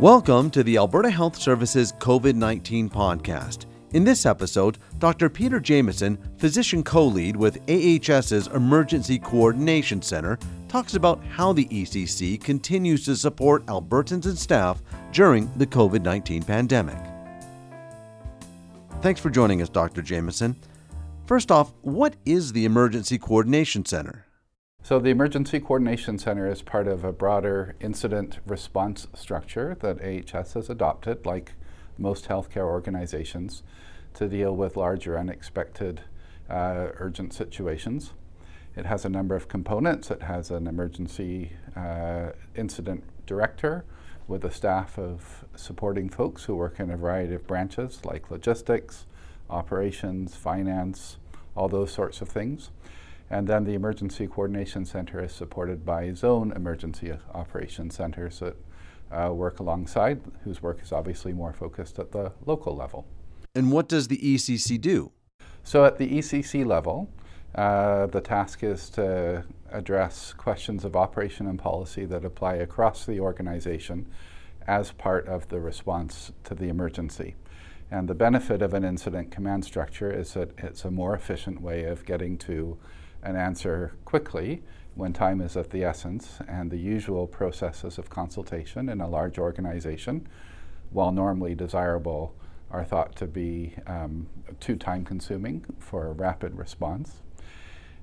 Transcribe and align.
Welcome 0.00 0.52
to 0.52 0.62
the 0.62 0.76
Alberta 0.76 1.10
Health 1.10 1.36
Services 1.36 1.90
COVID 1.94 2.36
19 2.36 2.88
podcast. 2.88 3.66
In 3.94 4.04
this 4.04 4.26
episode, 4.26 4.78
Dr. 4.98 5.28
Peter 5.28 5.58
Jamieson, 5.58 6.16
physician 6.36 6.84
co 6.84 7.04
lead 7.04 7.34
with 7.34 7.58
AHS's 7.68 8.46
Emergency 8.46 9.18
Coordination 9.18 10.00
Center, 10.00 10.38
talks 10.68 10.94
about 10.94 11.20
how 11.24 11.52
the 11.52 11.64
ECC 11.64 12.40
continues 12.40 13.04
to 13.06 13.16
support 13.16 13.66
Albertans 13.66 14.26
and 14.26 14.38
staff 14.38 14.80
during 15.10 15.52
the 15.56 15.66
COVID 15.66 16.02
19 16.02 16.44
pandemic. 16.44 16.98
Thanks 19.02 19.20
for 19.20 19.30
joining 19.30 19.62
us, 19.62 19.68
Dr. 19.68 20.00
Jamieson. 20.00 20.54
First 21.26 21.50
off, 21.50 21.72
what 21.82 22.14
is 22.24 22.52
the 22.52 22.66
Emergency 22.66 23.18
Coordination 23.18 23.84
Center? 23.84 24.27
So, 24.88 24.98
the 24.98 25.10
Emergency 25.10 25.60
Coordination 25.60 26.18
Center 26.18 26.50
is 26.50 26.62
part 26.62 26.88
of 26.88 27.04
a 27.04 27.12
broader 27.12 27.74
incident 27.78 28.38
response 28.46 29.06
structure 29.12 29.76
that 29.80 30.00
AHS 30.00 30.54
has 30.54 30.70
adopted, 30.70 31.26
like 31.26 31.52
most 31.98 32.26
healthcare 32.28 32.64
organizations, 32.64 33.62
to 34.14 34.26
deal 34.26 34.56
with 34.56 34.78
larger 34.78 35.18
unexpected 35.18 36.00
uh, 36.48 36.88
urgent 36.94 37.34
situations. 37.34 38.14
It 38.76 38.86
has 38.86 39.04
a 39.04 39.10
number 39.10 39.36
of 39.36 39.46
components. 39.46 40.10
It 40.10 40.22
has 40.22 40.50
an 40.50 40.66
emergency 40.66 41.52
uh, 41.76 42.30
incident 42.56 43.04
director 43.26 43.84
with 44.26 44.42
a 44.42 44.50
staff 44.50 44.98
of 44.98 45.44
supporting 45.54 46.08
folks 46.08 46.44
who 46.44 46.56
work 46.56 46.80
in 46.80 46.90
a 46.90 46.96
variety 46.96 47.34
of 47.34 47.46
branches 47.46 48.02
like 48.06 48.30
logistics, 48.30 49.04
operations, 49.50 50.34
finance, 50.34 51.18
all 51.54 51.68
those 51.68 51.92
sorts 51.92 52.22
of 52.22 52.30
things. 52.30 52.70
And 53.30 53.46
then 53.46 53.64
the 53.64 53.74
Emergency 53.74 54.26
Coordination 54.26 54.84
Center 54.84 55.22
is 55.22 55.32
supported 55.32 55.84
by 55.84 56.12
zone 56.12 56.52
emergency 56.52 57.12
operations 57.34 57.94
centers 57.94 58.40
that 58.40 58.56
uh, 59.12 59.32
work 59.32 59.58
alongside, 59.58 60.20
whose 60.44 60.62
work 60.62 60.80
is 60.82 60.92
obviously 60.92 61.32
more 61.32 61.52
focused 61.52 61.98
at 61.98 62.12
the 62.12 62.32
local 62.46 62.74
level. 62.74 63.06
And 63.54 63.70
what 63.70 63.88
does 63.88 64.08
the 64.08 64.18
ECC 64.18 64.80
do? 64.80 65.12
So, 65.62 65.84
at 65.84 65.98
the 65.98 66.08
ECC 66.08 66.64
level, 66.64 67.10
uh, 67.54 68.06
the 68.06 68.20
task 68.20 68.62
is 68.62 68.88
to 68.90 69.44
address 69.70 70.32
questions 70.32 70.84
of 70.84 70.96
operation 70.96 71.46
and 71.46 71.58
policy 71.58 72.04
that 72.06 72.24
apply 72.24 72.54
across 72.54 73.04
the 73.04 73.20
organization 73.20 74.06
as 74.66 74.92
part 74.92 75.26
of 75.26 75.48
the 75.48 75.60
response 75.60 76.32
to 76.44 76.54
the 76.54 76.68
emergency. 76.68 77.34
And 77.90 78.08
the 78.08 78.14
benefit 78.14 78.60
of 78.60 78.74
an 78.74 78.84
incident 78.84 79.30
command 79.30 79.64
structure 79.64 80.10
is 80.10 80.34
that 80.34 80.50
it's 80.58 80.84
a 80.84 80.90
more 80.90 81.14
efficient 81.14 81.62
way 81.62 81.84
of 81.84 82.04
getting 82.04 82.36
to 82.38 82.78
an 83.22 83.36
answer 83.36 83.92
quickly 84.04 84.62
when 84.94 85.12
time 85.12 85.40
is 85.40 85.54
of 85.54 85.70
the 85.70 85.84
essence, 85.84 86.40
and 86.48 86.72
the 86.72 86.76
usual 86.76 87.28
processes 87.28 87.98
of 87.98 88.10
consultation 88.10 88.88
in 88.88 89.00
a 89.00 89.08
large 89.08 89.38
organization, 89.38 90.26
while 90.90 91.12
normally 91.12 91.54
desirable, 91.54 92.34
are 92.70 92.84
thought 92.84 93.14
to 93.14 93.26
be 93.26 93.74
um, 93.86 94.26
too 94.58 94.74
time 94.74 95.04
consuming 95.04 95.64
for 95.78 96.08
a 96.08 96.12
rapid 96.12 96.58
response. 96.58 97.22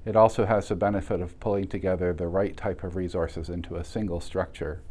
It 0.05 0.15
also 0.15 0.45
has 0.45 0.69
the 0.69 0.75
benefit 0.75 1.19
of 1.19 1.37
pulling 1.41 1.67
together 1.67 2.13
the 2.13 2.27
right 2.27 2.55
type 2.55 2.83
of 2.83 2.95
resources 2.95 3.49
into 3.49 3.75
a 3.75 3.83
single 3.83 4.21
structure 4.21 4.81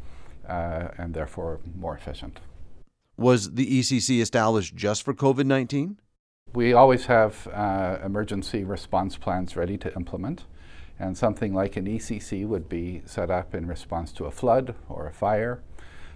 uh, 0.47 0.89
and 0.99 1.15
therefore 1.15 1.61
more 1.75 1.97
efficient. 1.97 2.41
Was 3.17 3.55
the 3.55 3.81
ECC 3.81 4.21
established 4.21 4.75
just 4.75 5.05
for 5.05 5.15
COVID 5.15 5.47
19? 5.47 5.99
We 6.55 6.73
always 6.73 7.07
have 7.07 7.49
uh, 7.49 7.99
emergency 8.05 8.63
response 8.63 9.17
plans 9.17 9.57
ready 9.57 9.77
to 9.79 9.93
implement, 9.97 10.45
and 11.01 11.19
something 11.19 11.53
like 11.53 11.77
an 11.77 11.87
ECC 11.87 12.47
would 12.47 12.69
be 12.69 13.03
set 13.07 13.29
up 13.29 13.57
in 13.57 13.67
response 13.67 14.13
to 14.13 14.27
a 14.27 14.31
flood 14.31 14.77
or 14.89 15.09
a 15.09 15.13
fire. 15.13 15.63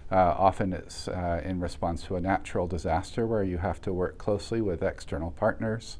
Uh, 0.09 0.15
often 0.15 0.71
it's 0.71 1.09
uh, 1.09 1.41
in 1.43 1.59
response 1.59 2.03
to 2.03 2.15
a 2.15 2.21
natural 2.21 2.67
disaster 2.67 3.27
where 3.27 3.43
you 3.43 3.57
have 3.57 3.81
to 3.81 3.91
work 3.91 4.17
closely 4.17 4.61
with 4.61 4.81
external 4.81 5.31
partners, 5.31 5.97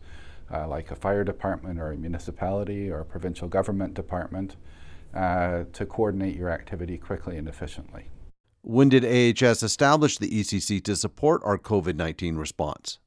uh, 0.53 0.65
like 0.65 0.89
a 0.89 0.95
fire 0.95 1.25
department 1.25 1.77
or 1.77 1.91
a 1.91 1.97
municipality 1.97 2.89
or 2.89 3.01
a 3.01 3.05
provincial 3.05 3.49
government 3.49 3.93
department, 3.93 4.55
uh, 5.13 5.65
to 5.73 5.85
coordinate 5.85 6.37
your 6.37 6.49
activity 6.49 6.97
quickly 6.97 7.37
and 7.37 7.49
efficiently. 7.49 8.05
When 8.61 8.87
did 8.87 9.03
AHS 9.03 9.63
establish 9.63 10.17
the 10.17 10.29
ECC 10.29 10.81
to 10.85 10.95
support 10.95 11.41
our 11.43 11.57
COVID 11.57 11.97
19 11.97 12.37
response? 12.37 12.99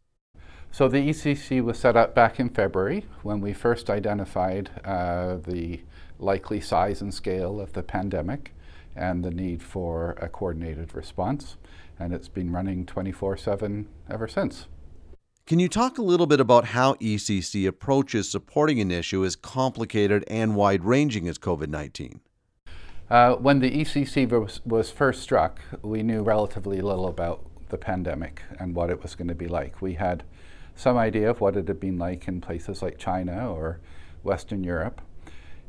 So 0.74 0.88
the 0.88 1.06
ECC 1.06 1.62
was 1.62 1.78
set 1.78 1.98
up 1.98 2.14
back 2.14 2.40
in 2.40 2.48
February 2.48 3.04
when 3.22 3.42
we 3.42 3.52
first 3.52 3.90
identified 3.90 4.70
uh, 4.86 5.36
the 5.36 5.82
likely 6.18 6.62
size 6.62 7.02
and 7.02 7.12
scale 7.12 7.60
of 7.60 7.74
the 7.74 7.82
pandemic 7.82 8.54
and 8.96 9.22
the 9.22 9.30
need 9.30 9.62
for 9.62 10.12
a 10.12 10.30
coordinated 10.30 10.94
response. 10.94 11.58
And 11.98 12.14
it's 12.14 12.28
been 12.28 12.50
running 12.50 12.86
24 12.86 13.36
7 13.36 13.86
ever 14.08 14.26
since. 14.26 14.64
Can 15.46 15.58
you 15.58 15.68
talk 15.68 15.98
a 15.98 16.02
little 16.02 16.26
bit 16.26 16.40
about 16.40 16.64
how 16.66 16.94
ECC 16.94 17.68
approaches 17.68 18.30
supporting 18.30 18.80
an 18.80 18.90
issue 18.90 19.26
as 19.26 19.36
complicated 19.36 20.24
and 20.26 20.56
wide 20.56 20.84
ranging 20.84 21.28
as 21.28 21.36
COVID 21.36 21.68
19? 21.68 22.20
Uh, 23.10 23.34
when 23.34 23.58
the 23.58 23.70
ECC 23.70 24.26
was, 24.26 24.64
was 24.64 24.90
first 24.90 25.20
struck, 25.20 25.60
we 25.82 26.02
knew 26.02 26.22
relatively 26.22 26.80
little 26.80 27.08
about 27.08 27.44
the 27.68 27.76
pandemic 27.76 28.40
and 28.58 28.74
what 28.74 28.88
it 28.88 29.02
was 29.02 29.14
going 29.14 29.28
to 29.28 29.34
be 29.34 29.48
like. 29.48 29.82
We 29.82 29.94
had 29.94 30.24
some 30.74 30.96
idea 30.96 31.30
of 31.30 31.40
what 31.40 31.56
it 31.56 31.68
had 31.68 31.80
been 31.80 31.98
like 31.98 32.28
in 32.28 32.40
places 32.40 32.82
like 32.82 32.98
China 32.98 33.50
or 33.52 33.80
Western 34.22 34.64
Europe. 34.64 35.00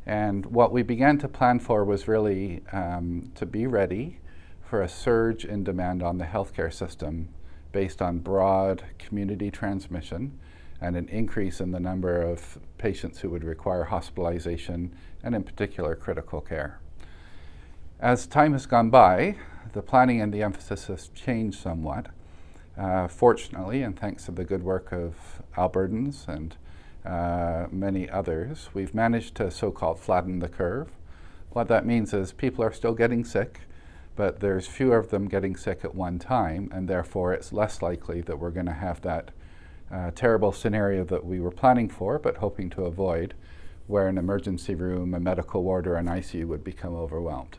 And 0.06 0.46
what 0.46 0.72
we 0.72 0.82
began 0.82 1.18
to 1.18 1.28
plan 1.28 1.58
for 1.58 1.84
was 1.84 2.08
really 2.08 2.62
um, 2.72 3.32
to 3.36 3.46
be 3.46 3.66
ready 3.66 4.18
for 4.62 4.82
a 4.82 4.88
surge 4.88 5.44
in 5.44 5.64
demand 5.64 6.02
on 6.02 6.18
the 6.18 6.24
healthcare 6.24 6.72
system 6.72 7.28
based 7.72 8.02
on 8.02 8.18
broad 8.18 8.84
community 8.98 9.50
transmission 9.50 10.38
and 10.80 10.96
an 10.96 11.08
increase 11.08 11.60
in 11.60 11.70
the 11.70 11.80
number 11.80 12.20
of 12.20 12.58
patients 12.76 13.20
who 13.20 13.30
would 13.30 13.44
require 13.44 13.84
hospitalization 13.84 14.94
and, 15.22 15.34
in 15.34 15.42
particular, 15.42 15.94
critical 15.94 16.40
care. 16.40 16.80
As 18.00 18.26
time 18.26 18.52
has 18.52 18.66
gone 18.66 18.90
by, 18.90 19.36
the 19.72 19.82
planning 19.82 20.20
and 20.20 20.32
the 20.32 20.42
emphasis 20.42 20.86
has 20.86 21.08
changed 21.08 21.58
somewhat. 21.58 22.08
Uh, 22.76 23.06
fortunately, 23.06 23.82
and 23.82 23.98
thanks 23.98 24.24
to 24.24 24.32
the 24.32 24.44
good 24.44 24.62
work 24.62 24.92
of 24.92 25.42
Albertans 25.56 26.26
and 26.26 26.56
uh, 27.04 27.66
many 27.70 28.08
others, 28.10 28.70
we've 28.74 28.94
managed 28.94 29.36
to 29.36 29.50
so 29.50 29.70
called 29.70 30.00
flatten 30.00 30.40
the 30.40 30.48
curve. 30.48 30.88
What 31.50 31.68
that 31.68 31.86
means 31.86 32.12
is 32.12 32.32
people 32.32 32.64
are 32.64 32.72
still 32.72 32.94
getting 32.94 33.24
sick, 33.24 33.60
but 34.16 34.40
there's 34.40 34.66
fewer 34.66 34.98
of 34.98 35.10
them 35.10 35.28
getting 35.28 35.54
sick 35.54 35.84
at 35.84 35.94
one 35.94 36.18
time, 36.18 36.68
and 36.72 36.88
therefore 36.88 37.32
it's 37.32 37.52
less 37.52 37.80
likely 37.80 38.20
that 38.22 38.38
we're 38.38 38.50
going 38.50 38.66
to 38.66 38.72
have 38.72 39.00
that 39.02 39.30
uh, 39.92 40.10
terrible 40.12 40.50
scenario 40.50 41.04
that 41.04 41.24
we 41.24 41.38
were 41.38 41.50
planning 41.50 41.88
for 41.88 42.18
but 42.18 42.38
hoping 42.38 42.70
to 42.70 42.84
avoid, 42.84 43.34
where 43.86 44.08
an 44.08 44.18
emergency 44.18 44.74
room, 44.74 45.14
a 45.14 45.20
medical 45.20 45.62
ward, 45.62 45.86
or 45.86 45.94
an 45.94 46.06
ICU 46.06 46.46
would 46.46 46.64
become 46.64 46.94
overwhelmed. 46.94 47.58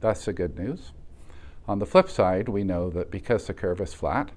That's 0.00 0.24
the 0.24 0.32
good 0.32 0.58
news. 0.58 0.92
On 1.68 1.78
the 1.78 1.86
flip 1.86 2.08
side, 2.08 2.48
we 2.48 2.64
know 2.64 2.90
that 2.90 3.10
because 3.10 3.46
the 3.46 3.54
curve 3.54 3.80
is 3.80 3.92
flat, 3.92 4.30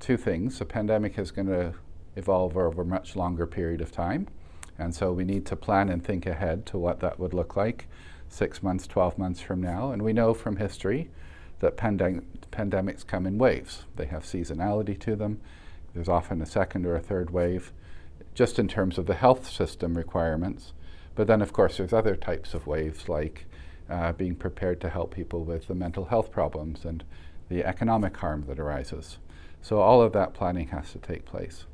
two 0.00 0.16
things. 0.16 0.58
The 0.58 0.64
pandemic 0.64 1.18
is 1.18 1.30
going 1.30 1.48
to 1.48 1.74
evolve 2.16 2.56
over 2.56 2.82
a 2.82 2.84
much 2.84 3.16
longer 3.16 3.46
period 3.46 3.80
of 3.80 3.92
time. 3.92 4.28
And 4.78 4.94
so 4.94 5.12
we 5.12 5.24
need 5.24 5.46
to 5.46 5.56
plan 5.56 5.88
and 5.88 6.04
think 6.04 6.26
ahead 6.26 6.66
to 6.66 6.78
what 6.78 7.00
that 7.00 7.18
would 7.18 7.34
look 7.34 7.56
like 7.56 7.86
six 8.28 8.62
months, 8.62 8.86
12 8.86 9.18
months 9.18 9.40
from 9.40 9.60
now. 9.60 9.92
And 9.92 10.02
we 10.02 10.12
know 10.12 10.34
from 10.34 10.56
history 10.56 11.10
that 11.60 11.76
pandem- 11.76 12.24
pandemics 12.50 13.06
come 13.06 13.26
in 13.26 13.38
waves, 13.38 13.84
they 13.96 14.06
have 14.06 14.24
seasonality 14.24 14.98
to 15.00 15.14
them. 15.14 15.40
There's 15.94 16.08
often 16.08 16.40
a 16.40 16.46
second 16.46 16.86
or 16.86 16.96
a 16.96 17.00
third 17.00 17.30
wave, 17.30 17.72
just 18.34 18.58
in 18.58 18.66
terms 18.66 18.98
of 18.98 19.06
the 19.06 19.14
health 19.14 19.48
system 19.48 19.96
requirements. 19.96 20.72
But 21.14 21.26
then, 21.26 21.42
of 21.42 21.52
course, 21.52 21.76
there's 21.76 21.92
other 21.92 22.16
types 22.16 22.54
of 22.54 22.66
waves 22.66 23.08
like 23.08 23.44
uh, 23.90 24.12
being 24.12 24.34
prepared 24.34 24.80
to 24.80 24.88
help 24.88 25.14
people 25.14 25.44
with 25.44 25.66
the 25.66 25.74
mental 25.74 26.06
health 26.06 26.32
problems 26.32 26.84
and 26.84 27.04
the 27.50 27.64
economic 27.64 28.16
harm 28.16 28.44
that 28.48 28.58
arises. 28.58 29.18
So 29.62 29.80
all 29.80 30.02
of 30.02 30.12
that 30.12 30.34
planning 30.34 30.68
has 30.68 30.92
to 30.92 30.98
take 30.98 31.24
place. 31.24 31.64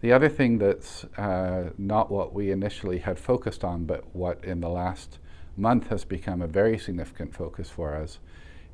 The 0.00 0.12
other 0.12 0.28
thing 0.28 0.58
that's 0.58 1.04
uh, 1.16 1.70
not 1.76 2.10
what 2.10 2.32
we 2.32 2.50
initially 2.50 2.98
had 2.98 3.18
focused 3.18 3.62
on, 3.62 3.84
but 3.84 4.14
what 4.14 4.42
in 4.44 4.60
the 4.60 4.68
last 4.68 5.18
month 5.56 5.88
has 5.88 6.04
become 6.04 6.40
a 6.40 6.46
very 6.46 6.78
significant 6.78 7.34
focus 7.34 7.68
for 7.68 7.94
us, 7.94 8.18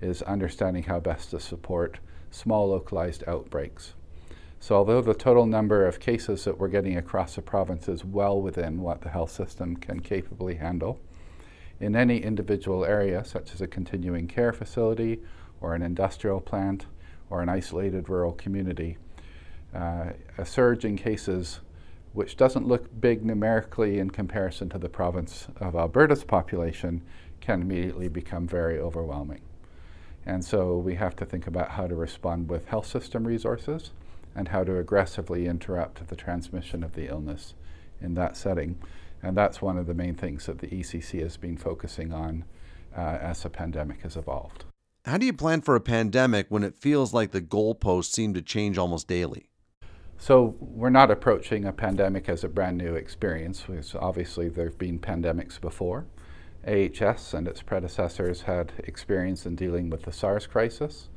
is 0.00 0.22
understanding 0.22 0.84
how 0.84 1.00
best 1.00 1.30
to 1.30 1.40
support 1.40 1.98
small 2.30 2.68
localized 2.68 3.24
outbreaks. 3.26 3.94
So, 4.60 4.76
although 4.76 5.02
the 5.02 5.14
total 5.14 5.46
number 5.46 5.86
of 5.86 6.00
cases 6.00 6.44
that 6.44 6.58
we're 6.58 6.68
getting 6.68 6.96
across 6.96 7.34
the 7.34 7.42
province 7.42 7.88
is 7.88 8.04
well 8.04 8.40
within 8.40 8.80
what 8.80 9.02
the 9.02 9.10
health 9.10 9.30
system 9.30 9.76
can 9.76 10.00
capably 10.00 10.56
handle, 10.56 11.00
in 11.80 11.94
any 11.94 12.18
individual 12.18 12.84
area, 12.84 13.24
such 13.24 13.54
as 13.54 13.60
a 13.60 13.68
continuing 13.68 14.26
care 14.26 14.52
facility 14.52 15.20
or 15.60 15.74
an 15.74 15.82
industrial 15.82 16.40
plant, 16.40 16.86
or 17.30 17.42
an 17.42 17.48
isolated 17.48 18.08
rural 18.08 18.32
community, 18.32 18.96
uh, 19.74 20.10
a 20.36 20.44
surge 20.44 20.84
in 20.84 20.96
cases 20.96 21.60
which 22.12 22.36
doesn't 22.36 22.66
look 22.66 23.00
big 23.00 23.24
numerically 23.24 23.98
in 23.98 24.10
comparison 24.10 24.68
to 24.68 24.78
the 24.78 24.88
province 24.88 25.46
of 25.60 25.76
Alberta's 25.76 26.24
population 26.24 27.02
can 27.40 27.62
immediately 27.62 28.08
become 28.08 28.46
very 28.46 28.78
overwhelming. 28.78 29.40
And 30.26 30.44
so 30.44 30.76
we 30.76 30.96
have 30.96 31.16
to 31.16 31.24
think 31.24 31.46
about 31.46 31.70
how 31.70 31.86
to 31.86 31.94
respond 31.94 32.48
with 32.48 32.66
health 32.66 32.86
system 32.86 33.26
resources 33.26 33.92
and 34.34 34.48
how 34.48 34.64
to 34.64 34.78
aggressively 34.78 35.46
interrupt 35.46 36.06
the 36.08 36.16
transmission 36.16 36.82
of 36.82 36.94
the 36.94 37.08
illness 37.08 37.54
in 38.00 38.14
that 38.14 38.36
setting. 38.36 38.78
And 39.22 39.36
that's 39.36 39.62
one 39.62 39.78
of 39.78 39.86
the 39.86 39.94
main 39.94 40.14
things 40.14 40.46
that 40.46 40.58
the 40.58 40.68
ECC 40.68 41.22
has 41.22 41.36
been 41.36 41.56
focusing 41.56 42.12
on 42.12 42.44
uh, 42.96 43.00
as 43.00 43.42
the 43.42 43.50
pandemic 43.50 44.02
has 44.02 44.16
evolved. 44.16 44.64
How 45.04 45.16
do 45.16 45.24
you 45.24 45.32
plan 45.32 45.62
for 45.62 45.74
a 45.74 45.80
pandemic 45.80 46.46
when 46.50 46.62
it 46.62 46.74
feels 46.74 47.14
like 47.14 47.30
the 47.30 47.40
goalposts 47.40 48.12
seem 48.12 48.34
to 48.34 48.42
change 48.42 48.76
almost 48.76 49.08
daily? 49.08 49.48
So 50.18 50.56
we're 50.60 50.90
not 50.90 51.10
approaching 51.10 51.64
a 51.64 51.72
pandemic 51.72 52.28
as 52.28 52.44
a 52.44 52.48
brand 52.48 52.76
new 52.76 52.94
experience. 52.94 53.64
Obviously, 53.98 54.48
there 54.48 54.66
have 54.66 54.78
been 54.78 54.98
pandemics 54.98 55.60
before. 55.60 56.06
AHS 56.66 57.32
and 57.32 57.46
its 57.46 57.62
predecessors 57.62 58.42
had 58.42 58.72
experience 58.78 59.46
in 59.46 59.54
dealing 59.54 59.88
with 59.88 60.02
the 60.02 60.12
SARS 60.12 60.46
crisis, 60.46 61.08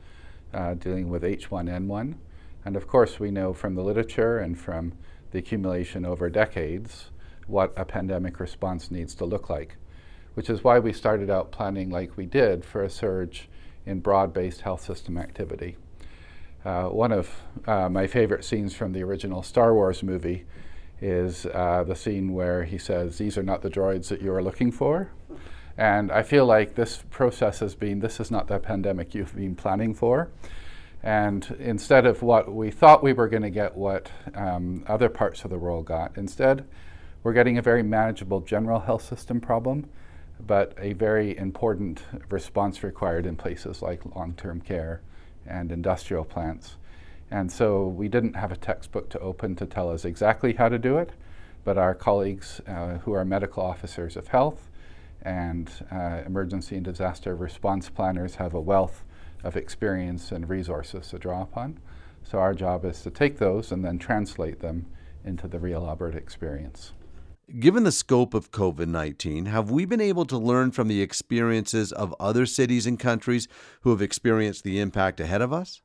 uh, 0.53 0.75
dealing 0.75 1.09
with 1.09 1.23
H1N1, 1.23 2.15
and 2.63 2.75
of 2.75 2.87
course, 2.87 3.19
we 3.19 3.31
know 3.31 3.51
from 3.51 3.75
the 3.75 3.83
literature 3.83 4.37
and 4.37 4.57
from 4.57 4.93
the 5.31 5.39
accumulation 5.39 6.05
over 6.05 6.29
decades 6.29 7.09
what 7.47 7.73
a 7.75 7.83
pandemic 7.83 8.39
response 8.39 8.91
needs 8.91 9.15
to 9.15 9.25
look 9.25 9.49
like, 9.49 9.77
which 10.35 10.49
is 10.49 10.63
why 10.63 10.79
we 10.79 10.93
started 10.93 11.29
out 11.29 11.51
planning 11.51 11.89
like 11.89 12.15
we 12.15 12.25
did 12.25 12.63
for 12.63 12.83
a 12.83 12.89
surge 12.89 13.49
in 13.85 13.99
broad 13.99 14.33
based 14.33 14.61
health 14.61 14.83
system 14.83 15.17
activity. 15.17 15.77
Uh, 16.63 16.85
one 16.85 17.11
of 17.11 17.29
uh, 17.67 17.89
my 17.89 18.05
favorite 18.05 18.43
scenes 18.43 18.73
from 18.75 18.93
the 18.93 19.03
original 19.03 19.41
Star 19.41 19.73
Wars 19.73 20.03
movie 20.03 20.45
is 21.01 21.47
uh, 21.47 21.83
the 21.83 21.95
scene 21.95 22.33
where 22.33 22.63
he 22.63 22.77
says, 22.77 23.17
These 23.17 23.37
are 23.37 23.43
not 23.43 23.61
the 23.63 23.69
droids 23.69 24.09
that 24.09 24.21
you 24.21 24.31
are 24.31 24.43
looking 24.43 24.71
for. 24.71 25.11
And 25.77 26.11
I 26.11 26.21
feel 26.21 26.45
like 26.45 26.75
this 26.75 27.03
process 27.09 27.59
has 27.59 27.73
been 27.73 27.99
this 27.99 28.19
is 28.19 28.29
not 28.29 28.47
the 28.47 28.59
pandemic 28.59 29.15
you've 29.15 29.35
been 29.35 29.55
planning 29.55 29.95
for. 29.95 30.29
And 31.01 31.55
instead 31.59 32.05
of 32.05 32.21
what 32.21 32.53
we 32.53 32.69
thought 32.69 33.01
we 33.01 33.13
were 33.13 33.27
going 33.27 33.41
to 33.41 33.49
get, 33.49 33.75
what 33.75 34.11
um, 34.35 34.83
other 34.87 35.09
parts 35.09 35.43
of 35.43 35.49
the 35.49 35.57
world 35.57 35.85
got, 35.85 36.15
instead, 36.15 36.65
we're 37.23 37.33
getting 37.33 37.57
a 37.57 37.61
very 37.61 37.81
manageable 37.81 38.41
general 38.41 38.81
health 38.81 39.03
system 39.03 39.41
problem, 39.41 39.89
but 40.45 40.73
a 40.77 40.93
very 40.93 41.37
important 41.37 42.03
response 42.29 42.83
required 42.83 43.25
in 43.25 43.35
places 43.35 43.81
like 43.81 44.15
long 44.15 44.33
term 44.33 44.61
care 44.61 45.01
and 45.45 45.71
industrial 45.71 46.23
plants. 46.23 46.77
And 47.29 47.51
so 47.51 47.87
we 47.87 48.07
didn't 48.07 48.35
have 48.35 48.51
a 48.51 48.57
textbook 48.57 49.09
to 49.11 49.19
open 49.19 49.55
to 49.55 49.65
tell 49.65 49.89
us 49.89 50.03
exactly 50.03 50.53
how 50.53 50.67
to 50.69 50.77
do 50.77 50.97
it, 50.97 51.11
but 51.63 51.77
our 51.77 51.95
colleagues 51.95 52.59
uh, 52.67 52.97
who 52.99 53.13
are 53.13 53.23
medical 53.23 53.63
officers 53.63 54.17
of 54.17 54.27
health 54.27 54.69
and 55.21 55.71
uh, 55.91 56.21
emergency 56.25 56.75
and 56.75 56.83
disaster 56.83 57.35
response 57.35 57.89
planners 57.89 58.35
have 58.35 58.53
a 58.53 58.59
wealth 58.59 59.03
of 59.43 59.55
experience 59.55 60.31
and 60.31 60.49
resources 60.49 61.07
to 61.09 61.17
draw 61.17 61.41
upon. 61.41 61.79
So 62.23 62.39
our 62.39 62.53
job 62.53 62.85
is 62.85 63.01
to 63.03 63.09
take 63.09 63.37
those 63.37 63.71
and 63.71 63.83
then 63.83 63.97
translate 63.97 64.59
them 64.59 64.87
into 65.23 65.47
the 65.47 65.59
real 65.59 65.85
Alberta 65.87 66.17
experience. 66.17 66.93
Given 67.59 67.83
the 67.83 67.91
scope 67.91 68.33
of 68.33 68.51
COVID 68.51 68.87
19, 68.87 69.47
have 69.47 69.69
we 69.69 69.83
been 69.83 69.99
able 69.99 70.23
to 70.25 70.37
learn 70.37 70.71
from 70.71 70.87
the 70.87 71.01
experiences 71.01 71.91
of 71.91 72.15
other 72.17 72.45
cities 72.45 72.87
and 72.87 72.97
countries 72.97 73.49
who 73.81 73.89
have 73.89 74.01
experienced 74.01 74.63
the 74.63 74.79
impact 74.79 75.19
ahead 75.19 75.41
of 75.41 75.51
us? 75.51 75.81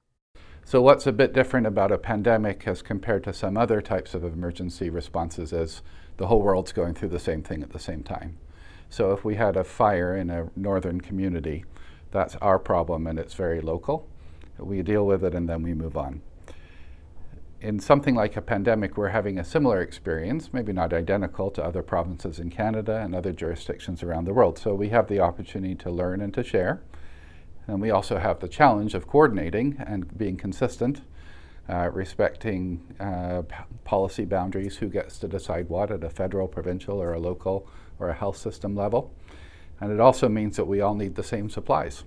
So, 0.65 0.81
what's 0.81 1.09
a 1.09 1.13
bit 1.13 1.33
different 1.33 1.67
about 1.67 1.91
a 1.91 1.99
pandemic 1.99 2.69
as 2.69 2.83
compared 2.83 3.25
to 3.25 3.33
some 3.33 3.57
other 3.57 3.81
types 3.81 4.15
of 4.15 4.23
emergency 4.23 4.91
responses 4.91 5.53
is 5.53 5.83
the 6.19 6.29
whole 6.29 6.41
world's 6.41 6.71
going 6.71 6.95
through 6.95 7.09
the 7.09 7.19
same 7.19 7.43
thing 7.43 7.65
at 7.65 7.71
the 7.71 7.81
same 7.81 8.05
time. 8.05 8.37
So, 8.89 9.11
if 9.11 9.25
we 9.25 9.35
had 9.35 9.57
a 9.57 9.65
fire 9.65 10.15
in 10.15 10.31
a 10.31 10.51
northern 10.55 11.01
community, 11.01 11.65
that's 12.13 12.37
our 12.37 12.61
problem 12.61 13.09
and 13.09 13.19
it's 13.19 13.35
very 13.35 13.61
local. 13.61 14.09
We 14.57 14.83
deal 14.83 15.05
with 15.05 15.25
it 15.25 15.35
and 15.35 15.49
then 15.49 15.63
we 15.63 15.75
move 15.75 15.97
on 15.97 16.23
in 17.61 17.81
something 17.81 18.15
like 18.15 18.37
a 18.37 18.43
pandemic, 18.43 18.97
we're 18.97 19.09
having 19.09 19.39
a 19.39 19.45
similar 19.45 19.81
experience, 19.81 20.53
maybe 20.53 20.73
not 20.73 20.93
identical 20.93 21.51
to 21.51 21.65
other 21.65 21.83
provinces 21.83 22.39
in 22.39 22.51
Canada 22.51 23.01
and 23.01 23.15
other 23.15 23.33
jurisdictions 23.33 24.03
around 24.03 24.27
the 24.27 24.35
world. 24.35 24.59
So 24.59 24.75
we 24.75 24.91
have 24.91 25.09
the 25.09 25.21
opportunity 25.21 25.75
to 25.77 25.91
learn 25.91 26.21
and 26.21 26.35
to 26.35 26.45
share. 26.45 26.83
And 27.67 27.81
we 27.81 27.91
also 27.91 28.19
have 28.19 28.41
the 28.41 28.49
challenge 28.49 28.95
of 28.95 29.09
coordinating 29.09 29.77
and 29.85 30.17
being 30.17 30.37
consistent, 30.37 31.01
uh, 31.69 31.91
respecting 31.93 32.95
uh, 33.01 33.43
p- 33.43 33.55
policy 33.85 34.25
boundaries, 34.25 34.77
who 34.77 34.89
gets 34.89 35.19
to 35.19 35.29
decide 35.29 35.69
what 35.69 35.91
at 35.91 36.05
a 36.05 36.11
federal, 36.11 36.47
provincial, 36.47 37.03
or 37.03 37.15
a 37.15 37.19
local 37.19 37.67
or 37.99 38.11
a 38.11 38.15
health 38.15 38.37
system 38.37 38.77
level. 38.77 39.13
And 39.81 39.91
it 39.91 39.99
also 39.99 40.29
means 40.29 40.57
that 40.57 40.67
we 40.67 40.81
all 40.81 40.95
need 40.95 41.17
the 41.17 41.25
same 41.25 41.51
supplies. 41.51 42.05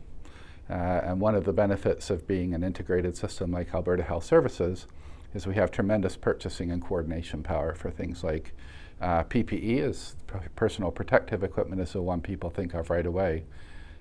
Uh, 0.69 0.73
and 0.73 1.19
one 1.19 1.35
of 1.35 1.45
the 1.45 1.53
benefits 1.53 2.09
of 2.09 2.27
being 2.27 2.53
an 2.53 2.63
integrated 2.63 3.17
system 3.17 3.51
like 3.51 3.73
Alberta 3.73 4.03
Health 4.03 4.23
Services 4.23 4.85
is 5.33 5.47
we 5.47 5.55
have 5.55 5.71
tremendous 5.71 6.17
purchasing 6.17 6.71
and 6.71 6.81
coordination 6.83 7.43
power 7.43 7.75
for 7.75 7.91
things 7.91 8.23
like 8.23 8.53
uh, 9.01 9.23
PPE 9.23 9.79
is 9.79 10.15
personal 10.55 10.91
protective 10.91 11.43
equipment 11.43 11.81
is 11.81 11.93
the 11.93 12.01
one 12.01 12.21
people 12.21 12.49
think 12.49 12.73
of 12.73 12.89
right 12.89 13.05
away, 13.05 13.45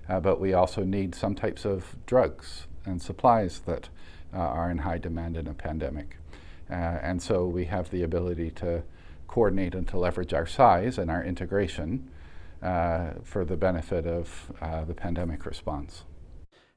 uh, 0.09 0.19
but 0.19 0.39
we 0.39 0.53
also 0.53 0.83
need 0.83 1.15
some 1.15 1.35
types 1.35 1.65
of 1.65 1.95
drugs 2.05 2.67
and 2.85 3.01
supplies 3.01 3.59
that 3.65 3.89
uh, 4.33 4.37
are 4.37 4.69
in 4.69 4.79
high 4.79 4.97
demand 4.97 5.37
in 5.37 5.47
a 5.47 5.53
pandemic. 5.53 6.17
Uh, 6.69 6.73
and 6.73 7.21
so 7.21 7.45
we 7.45 7.65
have 7.65 7.89
the 7.89 8.03
ability 8.03 8.51
to 8.51 8.83
coordinate 9.27 9.73
and 9.73 9.87
to 9.87 9.97
leverage 9.97 10.33
our 10.33 10.45
size 10.45 10.97
and 10.97 11.09
our 11.09 11.23
integration 11.23 12.09
uh, 12.61 13.11
for 13.23 13.45
the 13.45 13.55
benefit 13.55 14.05
of 14.05 14.51
uh, 14.61 14.83
the 14.83 14.93
pandemic 14.93 15.45
response. 15.45 16.03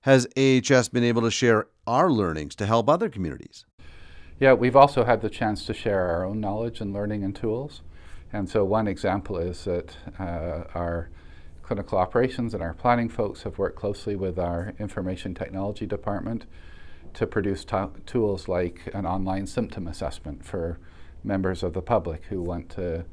Has 0.03 0.27
AHS 0.37 0.89
been 0.89 1.05
able 1.05 1.23
to 1.23 1.31
share 1.31 1.67
our 1.87 2.11
learnings 2.11 2.55
to 2.57 2.67
help 2.67 2.89
other 2.89 3.09
communities? 3.09 3.65
Yeah, 4.43 4.55
we've 4.55 4.75
also 4.75 5.05
had 5.05 5.21
the 5.21 5.31
chance 5.31 5.67
to 5.67 5.73
share 5.73 6.01
our 6.01 6.25
own 6.25 6.41
knowledge 6.41 6.81
and 6.81 6.93
learning 6.93 7.23
and 7.23 7.33
tools. 7.33 7.81
And 8.33 8.51
so, 8.51 8.65
one 8.65 8.89
example 8.89 9.39
is 9.39 9.63
that 9.67 9.97
uh, 10.19 10.65
our 10.75 11.11
clinical 11.63 11.97
operations 11.97 12.53
and 12.53 12.61
our 12.61 12.75
planning 12.75 13.09
folks 13.09 13.45
have 13.45 13.57
worked 13.57 13.77
closely 13.77 14.17
with 14.17 14.41
our 14.41 14.75
information 14.81 15.33
technology 15.33 15.87
department 15.87 16.47
to 17.15 17.25
produce 17.25 17.65
t- 17.65 17.77
tools 18.05 18.49
like 18.49 18.91
an 18.93 19.07
online 19.07 19.47
symptom 19.47 19.87
assessment 19.87 20.45
for 20.45 20.81
members 21.23 21.63
of 21.63 21.73
the 21.73 21.81
public 21.81 22.25
who 22.25 22.43
want 22.43 22.69
to 22.71 23.05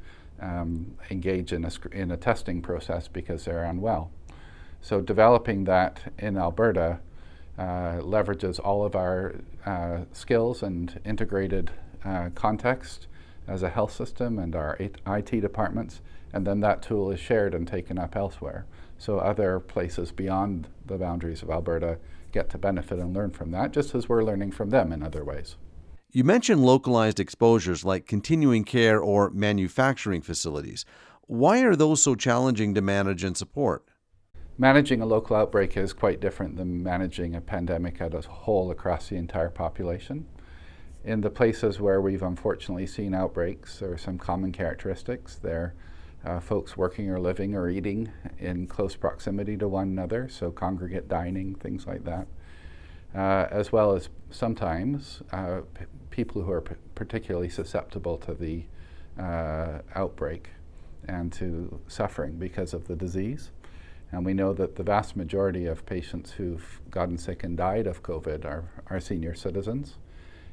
um, 0.41 0.95
engage 1.11 1.53
in 1.53 1.63
a, 1.63 1.69
sc- 1.69 1.93
in 1.93 2.09
a 2.09 2.17
testing 2.17 2.59
process 2.59 3.07
because 3.07 3.45
they're 3.45 3.65
unwell. 3.65 4.09
So, 4.81 4.99
developing 4.99 5.65
that 5.65 6.11
in 6.17 6.39
Alberta 6.39 7.01
uh, 7.59 7.99
leverages 8.01 8.59
all 8.59 8.83
of 8.83 8.95
our 8.95 9.36
uh, 9.66 10.01
skills 10.12 10.63
and 10.63 11.00
integrated 11.06 11.72
uh, 12.06 12.30
context 12.36 13.08
as 13.48 13.63
a 13.63 13.70
health 13.70 13.92
system 13.92 14.38
and 14.38 14.56
our 14.56 14.78
IT 14.80 15.42
departments, 15.42 16.01
and 16.32 16.46
then 16.46 16.60
that 16.60 16.82
tool 16.82 17.12
is 17.12 17.20
shared 17.20 17.54
and 17.54 17.68
taken 17.68 17.98
up 17.98 18.16
elsewhere. 18.16 18.66
So 18.98 19.18
other 19.18 19.60
places 19.60 20.12
beyond 20.12 20.68
the 20.86 20.98
boundaries 20.98 21.42
of 21.42 21.50
Alberta 21.50 21.98
get 22.32 22.50
to 22.51 22.58
benefit 22.58 23.00
and 23.00 23.16
learn 23.16 23.32
from 23.32 23.51
that, 23.51 23.72
just 23.72 23.96
as 23.96 24.08
we're 24.08 24.24
learning 24.24 24.51
from 24.51 24.70
them 24.70 24.92
in 24.92 25.01
other 25.01 25.24
ways. 25.24 25.56
You 26.12 26.24
mentioned 26.24 26.66
localized 26.66 27.20
exposures 27.20 27.86
like 27.86 28.08
continuing 28.08 28.63
care 28.63 29.00
or 29.00 29.30
manufacturing 29.30 30.22
facilities. 30.22 30.86
Why 31.28 31.62
are 31.62 31.75
those 31.75 32.01
so 32.01 32.16
challenging 32.16 32.74
to 32.74 32.82
manage 32.82 33.24
and 33.24 33.38
support? 33.38 33.86
Managing 34.60 35.01
a 35.01 35.06
local 35.06 35.38
outbreak 35.38 35.78
is 35.78 35.94
quite 35.94 36.20
different 36.20 36.58
than 36.58 36.84
managing 36.84 37.34
a 37.34 37.42
pandemic 37.42 38.01
as 38.01 38.25
a 38.25 38.30
whole 38.30 38.70
across 38.70 39.08
the 39.08 39.16
entire 39.16 39.50
population. 39.50 40.28
In 41.06 41.22
the 41.22 41.30
places 41.30 41.80
where 41.80 42.01
we've 42.01 42.22
unfortunately 42.22 42.86
seen 42.86 43.13
outbreaks, 43.13 43.80
there 43.80 43.94
are 43.94 43.98
some 43.98 44.18
common 44.18 44.51
characteristics. 44.51 45.36
There 45.36 45.74
uh, 46.25 46.42
folks 46.42 46.75
working 46.75 47.10
or 47.10 47.20
living 47.20 47.56
or 47.56 47.70
eating 47.70 48.12
in 48.38 48.68
close 48.68 48.98
proximity 48.98 49.56
to 49.56 49.70
one 49.70 49.88
another, 49.88 50.28
so 50.28 50.51
congregate 50.51 51.08
dining, 51.08 51.56
things 51.56 51.88
like 51.88 52.04
that, 52.04 52.28
uh, 53.16 53.48
as 53.50 53.72
well 53.72 53.96
as 53.96 54.10
sometimes 54.30 55.22
uh, 55.32 55.62
p- 55.74 55.86
people 56.10 56.42
who 56.42 56.51
are 56.51 56.60
p- 56.60 56.75
particularly 56.96 57.48
susceptible 57.48 58.18
to 58.18 58.34
the 58.34 58.66
uh, 59.18 59.80
outbreak 59.96 60.50
and 61.08 61.32
to 61.32 61.80
suffering 61.88 62.34
because 62.34 62.74
of 62.74 62.88
the 62.88 62.96
disease. 62.98 63.51
And 64.12 64.25
we 64.25 64.34
know 64.34 64.54
that 64.54 64.75
the 64.75 64.84
vast 64.84 65.16
majority 65.16 65.66
of 65.66 65.86
patients 65.86 66.32
who've 66.32 66.82
gotten 66.89 67.18
sick 67.18 67.44
and 67.44 67.56
died 67.56 67.86
of 67.86 68.01
COVID 68.01 68.44
are, 68.44 68.70
are 68.88 69.00
senior 69.00 69.36
citizens. 69.36 69.98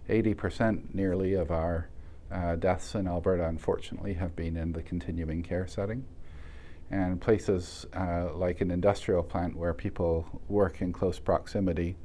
80% 0.09 0.95
nearly 0.95 1.35
of 1.35 1.51
our 1.51 1.89
uh, 2.31 2.57
deaths 2.57 2.95
in 2.95 3.07
Alberta, 3.07 3.47
unfortunately, 3.47 4.15
have 4.15 4.37
been 4.37 4.57
in 4.57 4.73
the 4.73 4.83
continuing 4.83 5.43
care 5.43 5.67
setting. 5.67 6.05
And 6.91 7.21
places 7.21 7.87
uh, 7.95 8.35
like 8.35 8.61
an 8.61 8.71
industrial 8.71 9.23
plant 9.23 9.57
where 9.57 9.75
people 9.75 10.41
work 10.49 10.81
in 10.81 10.93
close 10.93 11.19
proximity 11.19 11.97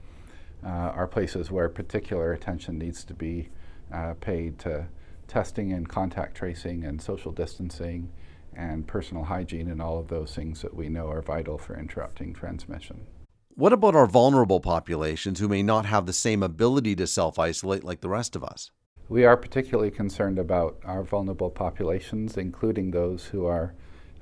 uh, 0.64 0.68
are 0.68 1.08
places 1.08 1.52
where 1.52 1.70
particular 1.70 2.34
attention 2.34 2.80
needs 2.80 3.04
to 3.06 3.14
be 3.14 3.50
uh, 3.94 4.14
paid 4.22 4.58
to 4.60 4.88
testing 5.28 5.72
and 5.72 5.88
contact 5.88 6.36
tracing 6.36 6.84
and 6.84 7.02
social 7.02 7.32
distancing 7.32 8.12
and 8.56 8.88
personal 8.88 9.24
hygiene 9.24 9.70
and 9.70 9.82
all 9.82 10.00
of 10.00 10.08
those 10.08 10.36
things 10.36 10.62
that 10.62 10.76
we 10.76 10.90
know 10.90 11.10
are 11.10 11.22
vital 11.22 11.58
for 11.58 11.78
interrupting 11.78 12.34
transmission. 12.34 13.08
What 13.56 13.74
about 13.74 13.96
our 13.96 14.08
vulnerable 14.08 14.60
populations 14.60 15.40
who 15.40 15.48
may 15.48 15.62
not 15.62 15.86
have 15.86 16.06
the 16.06 16.14
same 16.14 16.42
ability 16.42 16.96
to 16.96 17.08
self 17.08 17.38
isolate 17.38 17.84
like 17.84 18.02
the 18.02 18.10
rest 18.10 18.36
of 18.36 18.44
us? 18.44 18.72
We 19.10 19.26
are 19.26 19.36
particularly 19.36 19.92
concerned 19.92 20.40
about 20.40 20.78
our 20.86 21.04
vulnerable 21.04 21.50
populations, 21.50 22.38
including 22.38 22.92
those 22.92 23.26
who 23.26 23.46
are 23.46 23.74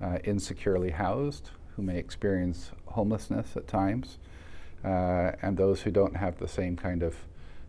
uh, 0.01 0.17
insecurely 0.23 0.89
housed, 0.89 1.51
who 1.75 1.83
may 1.83 1.97
experience 1.97 2.71
homelessness 2.87 3.55
at 3.55 3.67
times, 3.67 4.17
uh, 4.83 5.33
and 5.41 5.57
those 5.57 5.81
who 5.81 5.91
don't 5.91 6.15
have 6.15 6.39
the 6.39 6.47
same 6.47 6.75
kind 6.75 7.03
of 7.03 7.15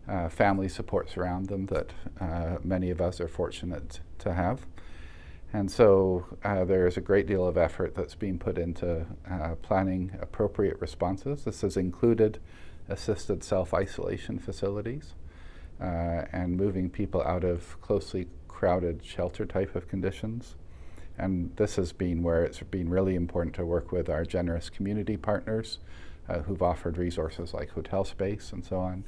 uh, 0.08 0.28
family 0.28 0.68
supports 0.68 1.16
around 1.16 1.48
them 1.48 1.66
that 1.66 1.92
uh, 2.20 2.56
many 2.64 2.90
of 2.90 3.00
us 3.00 3.20
are 3.20 3.28
fortunate 3.28 4.00
to 4.18 4.32
have. 4.32 4.66
And 5.52 5.70
so 5.70 6.26
uh, 6.44 6.64
there 6.64 6.86
is 6.86 6.96
a 6.96 7.00
great 7.00 7.26
deal 7.26 7.46
of 7.46 7.56
effort 7.56 7.94
that's 7.96 8.14
being 8.14 8.38
put 8.38 8.56
into 8.56 9.06
uh, 9.28 9.56
planning 9.62 10.16
appropriate 10.20 10.80
responses. 10.80 11.44
This 11.44 11.62
has 11.62 11.76
included 11.76 12.38
assisted 12.88 13.42
self 13.42 13.74
isolation 13.74 14.38
facilities 14.38 15.14
uh, 15.80 16.24
and 16.32 16.56
moving 16.56 16.88
people 16.88 17.22
out 17.22 17.44
of 17.44 17.80
closely 17.80 18.28
crowded 18.46 19.04
shelter 19.04 19.44
type 19.44 19.74
of 19.74 19.88
conditions. 19.88 20.54
And 21.18 21.54
this 21.56 21.76
has 21.76 21.92
been 21.92 22.22
where 22.22 22.44
it's 22.44 22.60
been 22.60 22.88
really 22.88 23.14
important 23.14 23.54
to 23.56 23.66
work 23.66 23.90
with 23.90 24.08
our 24.08 24.24
generous 24.24 24.70
community 24.70 25.16
partners 25.16 25.78
uh, 26.28 26.40
who've 26.40 26.62
offered 26.62 26.96
resources 26.96 27.52
like 27.52 27.70
hotel 27.70 28.04
space 28.04 28.52
and 28.52 28.64
so 28.64 28.78
on, 28.78 29.04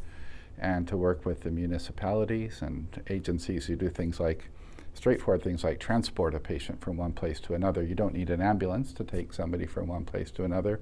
and 0.58 0.88
to 0.88 0.96
work 0.96 1.24
with 1.24 1.42
the 1.42 1.50
municipalities 1.50 2.62
and 2.62 3.02
agencies 3.08 3.66
who 3.66 3.76
do 3.76 3.88
things 3.88 4.18
like 4.18 4.48
straightforward 4.94 5.42
things 5.42 5.64
like 5.64 5.80
transport 5.80 6.34
a 6.34 6.40
patient 6.40 6.80
from 6.80 6.96
one 6.96 7.12
place 7.12 7.40
to 7.40 7.54
another. 7.54 7.82
You 7.82 7.94
don't 7.94 8.14
need 8.14 8.30
an 8.30 8.40
ambulance 8.40 8.92
to 8.94 9.04
take 9.04 9.32
somebody 9.32 9.66
from 9.66 9.86
one 9.86 10.04
place 10.04 10.30
to 10.32 10.44
another 10.44 10.80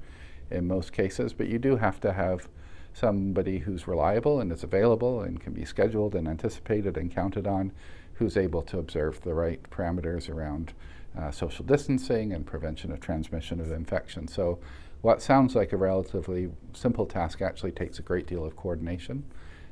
in 0.51 0.67
most 0.67 0.93
cases, 0.93 1.33
but 1.33 1.47
you 1.47 1.59
do 1.59 1.77
have 1.77 2.01
to 2.01 2.13
have 2.13 2.49
somebody 2.93 3.59
who's 3.59 3.87
reliable 3.87 4.41
and 4.41 4.51
is 4.51 4.65
available 4.65 5.21
and 5.23 5.41
can 5.41 5.53
be 5.53 5.65
scheduled 5.65 6.15
and 6.15 6.27
anticipated 6.27 6.97
and 6.97 7.15
counted 7.15 7.47
on, 7.47 7.73
who's 8.15 8.37
able 8.37 8.63
to 8.63 8.79
observe 8.79 9.21
the 9.23 9.33
right 9.33 9.63
parameters 9.71 10.29
around 10.29 10.73
uh, 11.19 11.31
social 11.31 11.65
distancing 11.65 12.33
and 12.33 12.47
prevention 12.47 12.93
of 12.93 13.01
transmission 13.01 13.61
of 13.61 13.71
infection. 13.71 14.29
So, 14.29 14.59
what 15.01 15.23
sounds 15.23 15.55
like 15.55 15.73
a 15.73 15.79
relatively 15.79 16.51
simple 16.75 17.07
task 17.07 17.41
actually 17.41 17.73
takes 17.73 17.99
a 17.99 18.03
great 18.03 18.27
deal 18.27 18.45
of 18.45 18.55
coordination, 18.55 19.25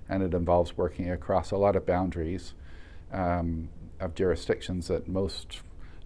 and 0.08 0.22
it 0.22 0.32
involves 0.32 0.76
working 0.76 1.10
across 1.10 1.50
a 1.50 1.56
lot 1.56 1.76
of 1.76 1.84
boundaries 1.84 2.54
um, 3.12 3.68
of 4.00 4.14
jurisdictions 4.14 4.88
that 4.88 5.08
most 5.08 5.60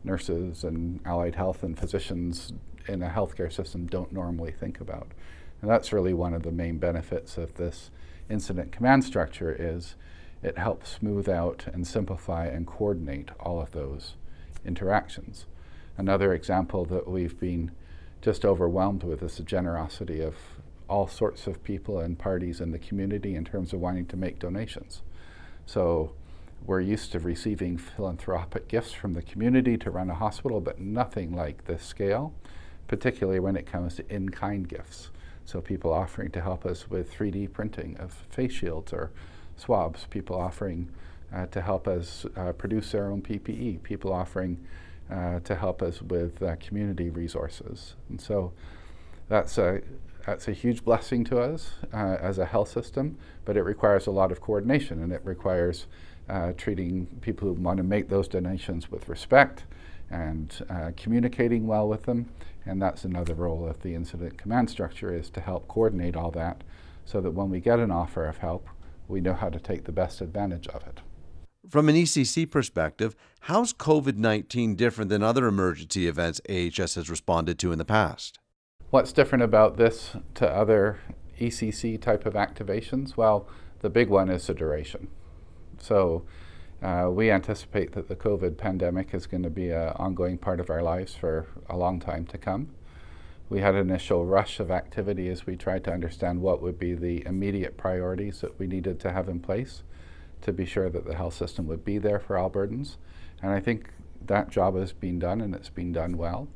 nurses 0.05 0.65
and 0.65 1.01
allied 1.05 1.35
health 1.35 1.63
and 1.63 1.79
physicians 1.79 2.53
in 2.89 3.03
a 3.03 3.09
healthcare 3.09 3.53
system 3.53 3.87
don't 3.87 4.13
normally 4.13 4.53
think 4.53 4.81
about. 4.81 5.09
And 5.61 5.71
that's 5.71 5.93
really 5.93 6.13
one 6.13 6.35
of 6.35 6.43
the 6.43 6.53
main 6.53 6.79
benefits 6.79 7.39
of 7.39 7.55
this 7.55 7.91
incident 8.29 8.73
command 8.73 9.05
structure 9.05 9.55
is 9.57 9.95
it 10.43 10.59
helps 10.59 10.91
smooth 10.91 11.29
out 11.29 11.67
and 11.73 11.87
simplify 11.87 12.47
and 12.47 12.67
coordinate 12.67 13.31
all 13.39 13.61
of 13.61 13.71
those 13.71 14.15
interactions. 14.65 15.47
Another 15.97 16.33
example 16.33 16.85
that 16.87 17.07
we've 17.07 17.39
been 17.39 17.71
just 18.21 18.45
overwhelmed 18.45 19.05
with 19.05 19.23
is 19.23 19.37
the 19.37 19.43
generosity 19.43 20.21
of 20.21 20.35
all 20.89 21.07
sorts 21.07 21.47
of 21.47 21.63
people 21.63 22.01
and 22.01 22.19
parties 22.19 22.61
in 22.61 22.73
the 22.73 22.79
community 22.79 23.35
in 23.35 23.45
terms 23.45 23.73
of 23.73 23.81
wanting 23.81 24.07
to 24.07 24.17
make 24.17 24.39
donations. 24.39 25.03
So 25.65 26.13
we're 26.67 26.81
used 26.81 27.13
to 27.13 27.19
receiving 27.19 27.77
philanthropic 27.77 28.69
gifts 28.69 28.93
from 28.93 29.15
the 29.15 29.23
community 29.23 29.77
to 29.79 29.91
run 29.91 30.11
a 30.11 30.15
hospital, 30.15 30.61
but 30.61 30.79
nothing 30.79 31.35
like 31.35 31.65
this 31.65 31.83
scale, 31.85 32.33
particularly 32.87 33.41
when 33.41 33.57
it 33.57 33.67
comes 33.67 33.97
to 33.97 34.15
in 34.15 34.29
kind 34.29 34.69
gifts. 34.69 35.11
So, 35.45 35.61
people 35.61 35.93
offering 35.93 36.31
to 36.33 36.41
help 36.41 36.65
us 36.65 36.89
with 36.89 37.13
3D 37.13 37.53
printing 37.53 37.97
of 37.99 38.13
face 38.31 38.53
shields 38.53 38.93
or 38.93 39.11
swabs, 39.57 40.07
people 40.07 40.37
offering 40.37 40.89
uh, 41.35 41.47
to 41.47 41.61
help 41.61 41.89
us 41.89 42.25
uh, 42.37 42.53
produce 42.53 42.95
our 42.95 43.11
own 43.11 43.23
PPE, 43.23 43.83
people 43.83 44.13
offering 44.13 44.65
uh, 45.11 45.41
to 45.41 45.57
help 45.57 45.83
us 45.83 46.01
with 46.01 46.43
uh, 46.43 46.55
community 46.57 47.11
resources. 47.11 47.97
And 48.09 48.21
so, 48.21 48.53
that's 49.29 49.59
a 49.59 49.81
that's 50.27 50.47
a 50.47 50.53
huge 50.53 50.85
blessing 50.85 51.25
to 51.25 51.41
us 51.41 51.73
uh, 51.93 52.17
as 52.21 52.39
a 52.39 52.47
health 52.47 52.69
system, 52.69 53.19
but 53.45 53.57
it 53.57 53.63
requires 53.63 54.07
a 54.07 54.11
lot 54.11 54.31
of 54.31 54.41
coordination 54.41 55.03
and 55.03 55.13
it 55.13 55.21
requires 55.25 55.87
uh, 56.29 56.53
treating 56.57 57.07
people 57.21 57.49
who 57.49 57.55
want 57.55 57.77
to 57.79 57.83
make 57.83 58.09
those 58.09 58.29
donations 58.29 58.91
with 58.91 59.09
respect 59.09 59.65
and 60.11 60.65
uh, 60.71 60.91
communicating 60.97 61.67
well 61.67 61.89
with 61.89 62.05
them. 62.05 62.29
And 62.65 62.81
that's 62.81 63.05
another 63.05 63.35
role 63.35 63.67
of 63.67 63.83
the 63.83 63.95
incident 63.95 64.39
command 64.39 64.71
structure 64.71 65.13
is 65.15 65.31
to 65.31 65.41
help 65.41 65.67
coordinate 65.69 66.17
all 66.17 66.31
that 66.33 66.63
so 67.05 67.21
that 67.21 67.33
when 67.33 67.51
we 67.51 67.61
get 67.61 67.81
an 67.81 67.91
offer 67.91 68.27
of 68.27 68.39
help, 68.39 68.69
we 69.09 69.21
know 69.21 69.35
how 69.35 69.49
to 69.49 69.59
take 69.59 69.85
the 69.85 69.93
best 69.93 70.21
advantage 70.21 70.69
of 70.69 70.87
it. 70.87 71.01
From 71.69 71.89
an 71.89 71.95
ECC 71.95 72.51
perspective, 72.51 73.15
how's 73.43 73.73
COVID 73.73 74.17
19 74.17 74.75
different 74.75 75.11
than 75.11 75.23
other 75.23 75.47
emergency 75.47 76.07
events 76.07 76.41
AHS 76.49 76.97
has 76.97 77.09
responded 77.09 77.59
to 77.61 77.73
in 77.73 77.79
the 77.79 77.85
past? 77.85 78.39
What's 78.91 79.13
different 79.13 79.43
about 79.43 79.77
this 79.77 80.17
to 80.35 80.49
other 80.49 80.99
ECC 81.41 82.01
type 82.01 82.27
of 82.27 82.35
activations? 82.35 83.17
Well, 83.17 83.49
the 83.81 83.91
big 83.91 84.09
one 84.09 84.29
is 84.29 84.47
the 84.47 84.55
duration. 84.55 85.09
So 85.83 86.23
uh, 86.81 87.09
we 87.11 87.31
anticipate 87.31 87.93
that 87.93 88.09
the 88.09 88.15
COVID 88.15 88.57
pandemic 88.57 89.13
is 89.13 89.27
going 89.27 89.43
to 89.43 89.51
be 89.51 89.71
an 89.71 89.89
ongoing 89.97 90.39
part 90.39 90.61
of 90.61 90.71
our 90.71 90.81
lives 90.81 91.15
for 91.15 91.49
a 91.69 91.77
long 91.77 91.99
time 91.99 92.25
to 92.27 92.39
come. 92.39 92.69
We 93.49 93.61
had 93.61 93.75
an 93.75 93.91
initial 93.91 94.25
rush 94.25 94.61
of 94.61 94.71
activity 94.71 95.29
as 95.29 95.45
we 95.45 95.57
tried 95.57 95.83
to 95.85 95.93
understand 95.93 96.41
what 96.41 96.63
would 96.63 96.79
be 96.79 96.95
the 96.95 97.27
immediate 97.27 97.77
priorities 97.77 98.41
that 98.41 98.59
we 98.61 98.69
needed 98.69 99.01
to 99.01 99.13
have 99.13 99.29
in 99.29 99.41
place 99.41 99.83
to 100.43 100.53
be 100.53 100.65
sure 100.65 100.89
that 100.89 101.05
the 101.05 101.17
health 101.17 101.35
system 101.35 101.67
would 101.67 101.85
be 101.85 101.99
there 101.99 102.21
for 102.21 102.37
Albertans. 102.37 102.97
And 103.43 103.51
I 103.51 103.59
think 103.59 103.91
that 104.25 104.51
job 104.51 104.77
has 104.77 104.93
been 104.93 105.19
done 105.19 105.41
and 105.41 105.53
it's 105.53 105.69
been 105.69 105.93
done 105.93 106.17
well. 106.17 106.49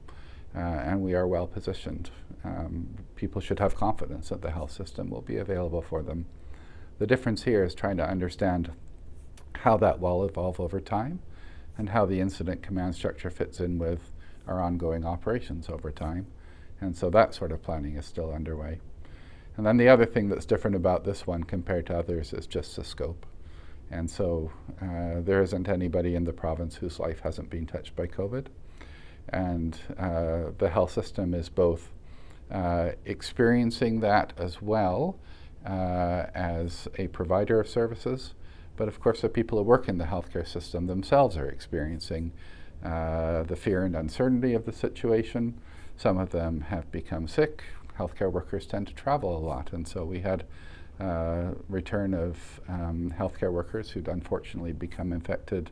Uh, 0.55 0.61
and 0.61 1.03
we 1.03 1.15
are 1.15 1.27
well 1.27 1.49
positioned. 1.49 2.11
Um, 2.45 2.91
people 3.17 3.41
should 3.41 3.59
have 3.59 3.75
confidence 3.75 4.29
that 4.29 4.41
the 4.41 4.53
health 4.53 4.71
system 4.71 5.11
will 5.11 5.21
be 5.21 5.37
available 5.37 5.83
for 5.83 6.03
them. 6.03 6.27
The 6.99 7.07
difference 7.07 7.43
here 7.43 7.65
is 7.65 7.75
trying 7.75 7.99
to 7.99 8.09
understand 8.09 8.71
how 9.67 9.77
that 9.77 9.99
will 9.99 10.25
evolve 10.25 10.61
over 10.61 10.79
time 10.79 11.19
and 11.77 11.89
how 11.89 12.07
the 12.07 12.21
incident 12.21 12.63
command 12.63 12.95
structure 12.95 13.31
fits 13.31 13.59
in 13.59 13.81
with 13.81 14.13
our 14.47 14.63
ongoing 14.63 15.05
operations 15.05 15.69
over 15.69 15.91
time. 15.91 16.25
And 16.81 16.97
so 16.97 17.11
that 17.11 17.35
sort 17.35 17.51
of 17.51 17.65
planning 17.65 17.97
is 17.97 18.07
still 18.07 18.33
underway. 18.33 18.79
And 19.57 19.67
then 19.67 19.77
the 19.77 19.89
other 19.89 20.07
thing 20.07 20.29
that's 20.29 20.47
different 20.47 20.77
about 20.77 21.05
this 21.05 21.27
one 21.27 21.43
compared 21.43 21.85
to 21.87 21.99
others 21.99 22.33
is 22.33 22.47
just 22.47 22.77
the 22.77 22.85
scope. 22.85 23.27
And 23.91 24.09
so 24.09 24.53
uh, 24.81 25.23
there 25.23 25.43
isn't 25.43 25.69
anybody 25.69 26.15
in 26.15 26.23
the 26.23 26.33
province 26.33 26.77
whose 26.77 27.01
life 27.01 27.19
hasn't 27.19 27.51
been 27.51 27.67
touched 27.67 27.97
by 27.97 28.07
COVID. 28.07 28.47
And 29.31 29.77
uh, 29.99 30.53
the 30.59 30.71
health 30.71 30.93
system 30.93 31.35
is 31.35 31.49
both 31.49 31.91
uh, 32.53 32.91
experiencing 33.05 33.99
that 33.99 34.33
as 34.37 34.63
well 34.63 35.19
uh, 35.67 36.27
as 36.37 36.87
a 36.99 37.09
provider 37.09 37.59
of 37.59 37.69
services, 37.69 38.35
but 38.77 38.89
of 38.89 39.01
course, 39.01 39.23
the 39.23 39.29
people 39.29 39.59
who 39.59 39.65
work 39.65 39.89
in 39.89 39.99
the 39.99 40.05
healthcare 40.05 40.47
system 40.47 40.87
themselves 40.87 41.37
are 41.37 41.49
experiencing 41.49 42.33
uh, 42.85 43.43
the 43.45 43.57
fear 43.57 43.85
and 43.85 43.97
uncertainty 43.97 44.55
of 44.55 44.67
the 44.67 44.73
situation. 44.73 45.59
Some 45.97 46.19
of 46.19 46.31
them 46.31 46.61
have 46.63 46.91
become 46.93 47.27
sick. 47.27 47.65
Healthcare 47.99 48.31
workers 48.31 48.67
tend 48.67 48.87
to 48.89 48.95
travel 48.95 49.37
a 49.37 49.41
lot, 49.41 49.73
and 49.73 49.89
so 49.89 50.05
we 50.05 50.21
had 50.21 50.45
uh, 51.01 51.53
return 51.69 52.15
of 52.15 52.61
um, 52.69 53.13
healthcare 53.19 53.53
workers 53.53 53.91
who'd 53.91 54.09
unfortunately 54.09 54.73
become 54.73 55.13
infected 55.13 55.71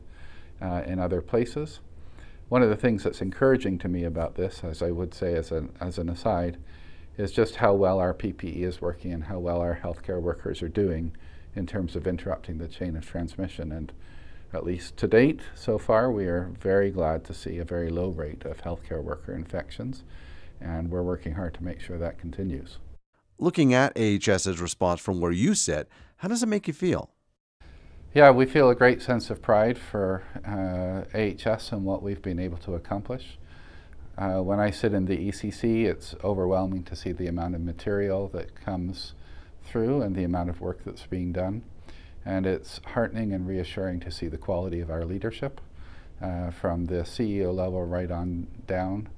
uh, 0.61 0.81
in 0.85 0.99
other 0.99 1.21
places. 1.21 1.79
One 2.49 2.61
of 2.61 2.69
the 2.69 2.75
things 2.75 3.03
that's 3.03 3.21
encouraging 3.21 3.79
to 3.79 3.87
me 3.87 4.03
about 4.03 4.35
this, 4.35 4.63
as 4.63 4.81
I 4.81 4.91
would 4.91 5.13
say 5.13 5.35
as 5.35 5.51
an, 5.51 5.71
as 5.79 5.97
an 5.97 6.09
aside, 6.09 6.57
is 7.17 7.31
just 7.31 7.55
how 7.55 7.73
well 7.73 7.99
our 7.99 8.13
PPE 8.13 8.61
is 8.61 8.81
working 8.81 9.13
and 9.13 9.23
how 9.23 9.39
well 9.39 9.61
our 9.61 9.79
healthcare 9.81 10.21
workers 10.21 10.61
are 10.61 10.69
doing 10.69 11.15
in 11.55 11.65
terms 11.65 11.95
of 11.95 12.07
interrupting 12.07 12.57
the 12.57 12.67
chain 12.67 12.95
of 12.95 13.05
transmission. 13.05 13.71
And 13.71 13.91
at 14.53 14.65
least 14.65 14.97
to 14.97 15.07
date, 15.07 15.41
so 15.53 15.77
far, 15.77 16.11
we 16.11 16.25
are 16.25 16.51
very 16.59 16.91
glad 16.91 17.23
to 17.25 17.33
see 17.33 17.57
a 17.57 17.65
very 17.65 17.89
low 17.89 18.09
rate 18.09 18.45
of 18.45 18.61
healthcare 18.61 19.03
worker 19.03 19.33
infections, 19.33 20.03
and 20.61 20.89
we're 20.89 21.03
working 21.03 21.33
hard 21.33 21.53
to 21.55 21.63
make 21.63 21.81
sure 21.81 21.97
that 21.97 22.17
continues. 22.17 22.77
Looking 23.37 23.73
at 23.73 23.97
AHS's 23.97 24.61
response 24.61 25.01
from 25.01 25.19
where 25.19 25.31
you 25.31 25.55
sit, 25.55 25.89
how 26.17 26.29
does 26.29 26.41
it 26.41 26.47
make 26.47 26.67
you 26.67 26.73
feel? 26.73 27.09
Yeah, 28.13 28.31
we 28.31 28.45
feel 28.45 28.69
a 28.69 28.75
great 28.75 29.01
sense 29.01 29.29
of 29.29 29.41
pride 29.41 29.77
for 29.77 30.23
uh, 30.47 31.03
AHS 31.17 31.73
and 31.73 31.83
what 31.83 32.01
we've 32.01 32.21
been 32.21 32.39
able 32.39 32.57
to 32.59 32.75
accomplish. 32.75 33.37
Uh, 34.17 34.41
when 34.41 34.61
I 34.61 34.71
sit 34.71 34.93
in 34.93 35.03
the 35.03 35.17
ECC, 35.17 35.83
it's 35.83 36.15
overwhelming 36.23 36.83
to 36.83 36.95
see 36.95 37.11
the 37.11 37.27
amount 37.27 37.55
of 37.55 37.61
material 37.61 38.29
that 38.29 38.55
comes 38.55 39.15
through 39.65 40.01
and 40.01 40.15
the 40.15 40.23
amount 40.23 40.49
of 40.49 40.61
work 40.61 40.83
that's 40.85 41.05
being 41.07 41.31
done. 41.31 41.63
And 42.25 42.45
it's 42.45 42.81
heartening 42.93 43.33
and 43.33 43.47
reassuring 43.47 43.99
to 44.01 44.11
see 44.11 44.27
the 44.27 44.37
quality 44.37 44.79
of 44.79 44.89
our 44.89 45.05
leadership 45.05 45.61
uh, 46.21 46.51
from 46.51 46.85
the 46.85 47.03
CEO 47.03 47.53
level 47.53 47.85
right 47.85 48.09
on 48.09 48.47
down. 48.67 49.09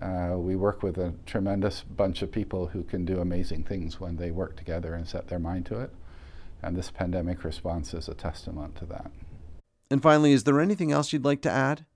Uh, 0.00 0.34
we 0.36 0.56
work 0.56 0.82
with 0.82 0.98
a 0.98 1.14
tremendous 1.26 1.82
bunch 1.82 2.22
of 2.22 2.32
people 2.32 2.68
who 2.68 2.82
can 2.82 3.04
do 3.04 3.20
amazing 3.20 3.62
things 3.62 4.00
when 4.00 4.16
they 4.16 4.30
work 4.30 4.56
together 4.56 4.94
and 4.94 5.06
set 5.06 5.28
their 5.28 5.38
mind 5.38 5.64
to 5.66 5.80
it. 5.80 5.90
And 6.62 6.76
this 6.76 6.90
pandemic 6.90 7.44
response 7.44 7.94
is 7.94 8.08
a 8.08 8.14
testament 8.14 8.76
to 8.76 8.86
that. 8.86 9.10
And 9.90 10.02
finally, 10.02 10.32
is 10.32 10.44
there 10.44 10.60
anything 10.60 10.92
else 10.92 11.12
you'd 11.12 11.24
like 11.24 11.42
to 11.42 11.50
add? 11.50 11.86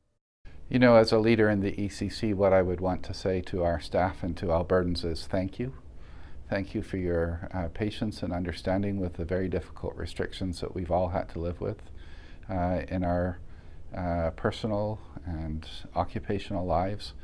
You 0.69 0.79
know, 0.79 0.97
as 0.97 1.13
a 1.13 1.19
leader 1.19 1.49
in 1.49 1.61
the 1.61 1.73
ECC, 1.73 2.35
what 2.35 2.53
I 2.53 2.63
would 2.63 2.81
want 2.81 3.03
to 3.05 3.15
say 3.15 3.41
to 3.43 3.63
our 3.63 3.81
staff 3.81 4.23
and 4.23 4.37
to 4.39 4.47
Albertans 4.47 5.05
is 5.05 5.27
thank 5.27 5.59
you. 5.59 5.75
Thank 6.49 6.77
you 6.77 6.83
for 6.83 6.97
your 6.97 7.49
uh, 7.53 7.67
patience 7.75 8.23
and 8.23 8.33
understanding 8.33 9.01
with 9.01 9.15
the 9.15 9.25
very 9.25 9.49
difficult 9.49 9.97
restrictions 9.97 10.61
that 10.61 10.77
we've 10.77 10.93
all 10.93 11.09
had 11.09 11.29
to 11.31 11.41
live 11.41 11.61
with 11.61 11.83
uh, 12.49 12.83
in 12.87 13.03
our 13.03 13.41
uh, 13.93 14.31
personal 14.31 15.01
and 15.25 15.69
occupational 15.97 16.65
lives. 16.65 17.15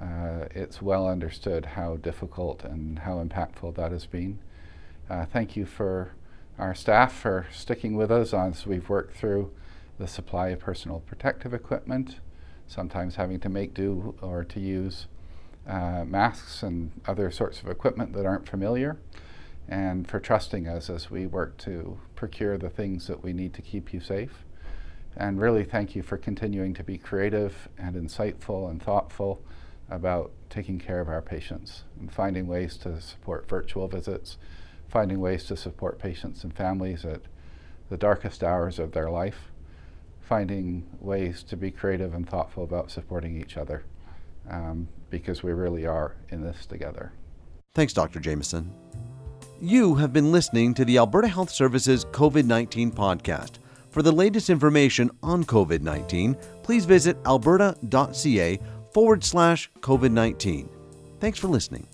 Uh, 0.00 0.46
it's 0.50 0.82
well 0.82 1.06
understood 1.06 1.64
how 1.64 1.96
difficult 1.98 2.64
and 2.64 2.98
how 3.00 3.22
impactful 3.22 3.76
that 3.76 3.92
has 3.92 4.06
been. 4.06 4.40
Uh, 5.08 5.24
thank 5.24 5.54
you 5.54 5.64
for 5.64 6.10
our 6.58 6.74
staff 6.74 7.12
for 7.12 7.46
sticking 7.52 7.94
with 7.96 8.10
us 8.10 8.34
as 8.34 8.66
we've 8.66 8.88
worked 8.88 9.16
through 9.16 9.52
the 10.00 10.08
supply 10.08 10.48
of 10.48 10.58
personal 10.58 10.98
protective 11.06 11.54
equipment, 11.54 12.18
sometimes 12.66 13.14
having 13.14 13.38
to 13.38 13.48
make 13.48 13.74
do 13.74 14.16
or 14.20 14.42
to 14.42 14.58
use 14.58 15.06
uh, 15.68 16.04
masks 16.04 16.62
and 16.62 16.92
other 17.06 17.30
sorts 17.30 17.60
of 17.60 17.68
equipment 17.68 18.12
that 18.12 18.26
aren't 18.26 18.48
familiar, 18.48 18.98
and 19.68 20.08
for 20.08 20.20
trusting 20.20 20.68
us 20.68 20.88
as 20.88 21.10
we 21.10 21.26
work 21.26 21.56
to 21.58 21.98
procure 22.14 22.56
the 22.56 22.70
things 22.70 23.06
that 23.06 23.22
we 23.22 23.32
need 23.32 23.52
to 23.54 23.62
keep 23.62 23.92
you 23.92 24.00
safe. 24.00 24.44
And 25.16 25.40
really, 25.40 25.64
thank 25.64 25.96
you 25.96 26.02
for 26.02 26.18
continuing 26.18 26.74
to 26.74 26.84
be 26.84 26.98
creative 26.98 27.68
and 27.78 27.96
insightful 27.96 28.70
and 28.70 28.82
thoughtful 28.82 29.42
about 29.88 30.30
taking 30.50 30.78
care 30.78 31.00
of 31.00 31.08
our 31.08 31.22
patients 31.22 31.84
and 31.98 32.12
finding 32.12 32.46
ways 32.46 32.76
to 32.78 33.00
support 33.00 33.48
virtual 33.48 33.88
visits, 33.88 34.36
finding 34.88 35.20
ways 35.20 35.44
to 35.44 35.56
support 35.56 35.98
patients 35.98 36.44
and 36.44 36.54
families 36.54 37.04
at 37.04 37.22
the 37.88 37.96
darkest 37.96 38.44
hours 38.44 38.78
of 38.78 38.92
their 38.92 39.10
life, 39.10 39.50
finding 40.20 40.86
ways 41.00 41.42
to 41.44 41.56
be 41.56 41.70
creative 41.70 42.14
and 42.14 42.28
thoughtful 42.28 42.64
about 42.64 42.90
supporting 42.90 43.40
each 43.40 43.56
other 43.56 43.84
um, 44.50 44.88
because 45.10 45.42
we 45.42 45.52
really 45.52 45.86
are 45.86 46.14
in 46.30 46.42
this 46.42 46.66
together. 46.66 47.12
Thanks, 47.74 47.92
Dr. 47.92 48.20
Jamieson. 48.20 48.72
You 49.60 49.94
have 49.94 50.12
been 50.12 50.32
listening 50.32 50.74
to 50.74 50.84
the 50.84 50.98
Alberta 50.98 51.28
Health 51.28 51.50
Services 51.50 52.04
COVID 52.06 52.44
19 52.44 52.90
podcast. 52.90 53.52
For 53.90 54.02
the 54.02 54.12
latest 54.12 54.50
information 54.50 55.10
on 55.22 55.44
COVID 55.44 55.80
19, 55.80 56.36
please 56.62 56.84
visit 56.84 57.16
alberta.ca 57.24 58.58
forward 58.92 59.24
slash 59.24 59.70
COVID 59.80 60.10
19. 60.10 60.68
Thanks 61.20 61.38
for 61.38 61.48
listening. 61.48 61.86